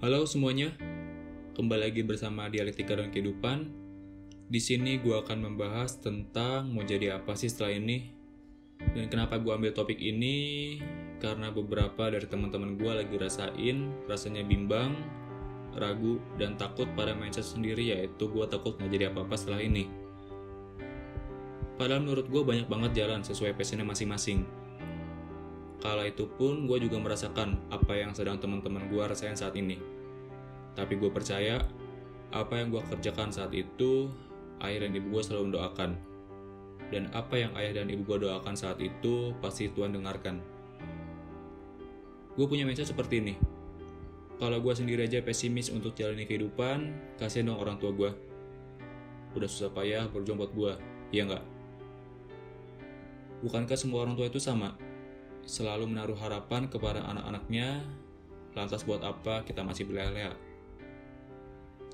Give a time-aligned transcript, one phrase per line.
[0.00, 0.72] Halo semuanya,
[1.52, 3.68] kembali lagi bersama Dialektika dan Kehidupan.
[4.48, 8.08] Di sini gue akan membahas tentang mau jadi apa sih setelah ini.
[8.96, 10.80] Dan kenapa gue ambil topik ini?
[11.20, 14.96] Karena beberapa dari teman-teman gue lagi rasain rasanya bimbang,
[15.76, 19.84] ragu, dan takut pada mindset sendiri yaitu gue takut nggak jadi apa-apa setelah ini.
[21.76, 24.48] Padahal menurut gue banyak banget jalan sesuai passionnya masing-masing.
[25.80, 29.99] Kala itu pun gue juga merasakan apa yang sedang teman-teman gue rasain saat ini.
[30.74, 31.62] Tapi gue percaya
[32.30, 34.10] apa yang gue kerjakan saat itu
[34.62, 35.98] ayah dan ibu gue selalu mendoakan.
[36.90, 40.42] Dan apa yang ayah dan ibu gue doakan saat itu pasti Tuhan dengarkan.
[42.34, 43.34] Gue punya mindset seperti ini.
[44.40, 48.10] Kalau gue sendiri aja pesimis untuk jalani kehidupan, kasihan dong orang tua gue.
[49.36, 50.72] Udah susah payah berjuang buat gue,
[51.12, 51.44] iya nggak?
[53.44, 54.74] Bukankah semua orang tua itu sama?
[55.50, 57.82] selalu menaruh harapan kepada anak-anaknya,
[58.54, 60.49] lantas buat apa kita masih berleha-leha?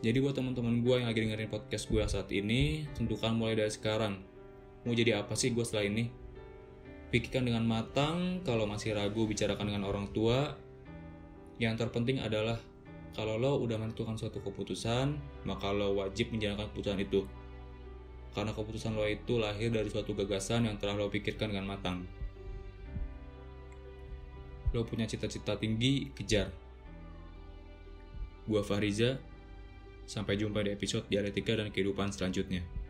[0.04, 4.20] Jadi buat teman-teman gue yang lagi dengerin podcast gue saat ini, tentukan mulai dari sekarang.
[4.84, 6.12] Mau jadi apa sih gue setelah ini?
[7.08, 10.52] Pikirkan dengan matang, kalau masih ragu bicarakan dengan orang tua.
[11.56, 12.60] Yang terpenting adalah,
[13.16, 15.16] kalau lo udah menentukan suatu keputusan,
[15.48, 17.24] maka lo wajib menjalankan keputusan itu.
[18.36, 22.04] Karena keputusan lo itu lahir dari suatu gagasan yang telah lo pikirkan dengan matang
[24.76, 26.52] lo punya cita-cita tinggi, kejar.
[28.44, 29.16] Gua Fahriza,
[30.06, 32.85] sampai jumpa di episode dialektika dan kehidupan selanjutnya.